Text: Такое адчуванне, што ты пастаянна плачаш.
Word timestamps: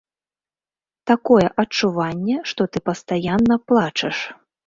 Такое 1.11 1.43
адчуванне, 1.65 2.37
што 2.51 2.61
ты 2.73 2.77
пастаянна 2.89 3.55
плачаш. 3.73 4.17